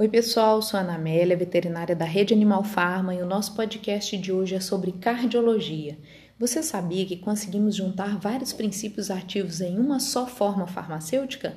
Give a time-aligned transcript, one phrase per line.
[0.00, 4.16] Oi, pessoal, sou a Ana Amélia, veterinária da Rede Animal Farma, e o nosso podcast
[4.16, 5.98] de hoje é sobre cardiologia.
[6.38, 11.54] Você sabia que conseguimos juntar vários princípios ativos em uma só forma farmacêutica?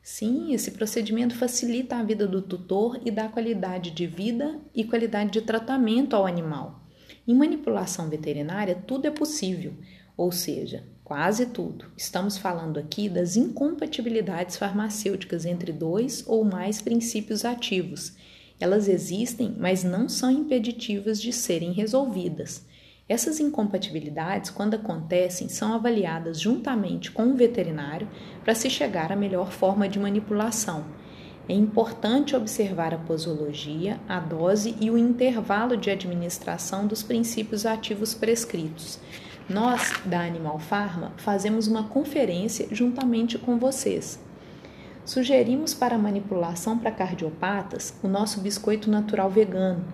[0.00, 5.32] Sim, esse procedimento facilita a vida do tutor e dá qualidade de vida e qualidade
[5.32, 6.80] de tratamento ao animal.
[7.26, 9.74] Em manipulação veterinária, tudo é possível,
[10.16, 11.84] ou seja, quase tudo.
[11.96, 18.16] Estamos falando aqui das incompatibilidades farmacêuticas entre dois ou mais princípios ativos.
[18.58, 22.64] Elas existem, mas não são impeditivas de serem resolvidas.
[23.06, 28.08] Essas incompatibilidades, quando acontecem, são avaliadas juntamente com o veterinário
[28.42, 30.86] para se chegar à melhor forma de manipulação.
[31.46, 38.14] É importante observar a posologia, a dose e o intervalo de administração dos princípios ativos
[38.14, 38.98] prescritos.
[39.48, 44.18] Nós, da Animal Pharma, fazemos uma conferência juntamente com vocês.
[45.04, 49.84] Sugerimos para manipulação para cardiopatas o nosso biscoito natural vegano.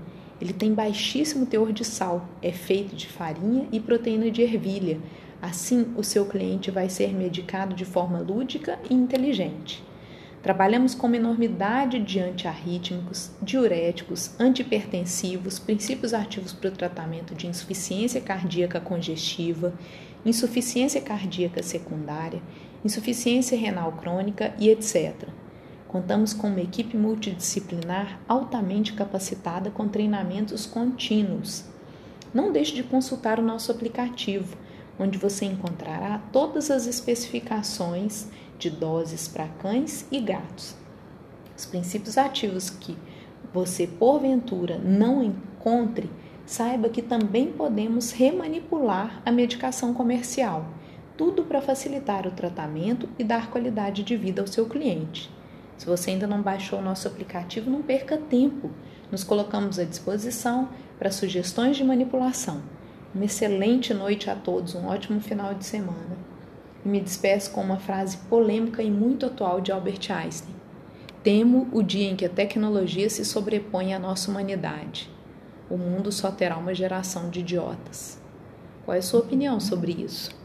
[0.41, 5.01] Ele tem baixíssimo teor de sal, é feito de farinha e proteína de ervilha.
[5.43, 9.83] Assim, o seu cliente vai ser medicado de forma lúdica e inteligente.
[10.43, 18.23] Trabalhamos com uma enormidade de antiarrítmicos, diuréticos, antipertensivos, princípios ativos para o tratamento de insuficiência
[18.23, 19.75] cardíaca congestiva,
[20.25, 22.41] insuficiência cardíaca secundária,
[22.83, 25.29] insuficiência renal crônica e etc.
[25.87, 31.67] Contamos com uma equipe multidisciplinar altamente capacitada com treinamentos contínuos.
[32.33, 34.57] Não deixe de consultar o nosso aplicativo,
[35.01, 40.77] onde você encontrará todas as especificações de doses para cães e gatos.
[41.57, 42.97] Os princípios ativos que
[43.53, 46.11] você porventura não encontre,
[46.45, 50.67] saiba que também podemos remanipular a medicação comercial,
[51.17, 55.31] tudo para facilitar o tratamento e dar qualidade de vida ao seu cliente.
[55.77, 58.71] Se você ainda não baixou o nosso aplicativo, não perca tempo.
[59.11, 62.61] Nos colocamos à disposição para sugestões de manipulação.
[63.13, 66.17] Uma excelente noite a todos, um ótimo final de semana
[66.85, 70.55] e me despeço com uma frase polêmica e muito atual de Albert Einstein.
[71.23, 75.11] Temo o dia em que a tecnologia se sobrepõe à nossa humanidade.
[75.69, 78.21] O mundo só terá uma geração de idiotas.
[78.85, 80.40] Qual é a sua opinião sobre isso?